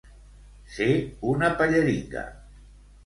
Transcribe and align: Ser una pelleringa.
Ser 0.77 0.87
una 1.33 1.51
pelleringa. 1.63 2.25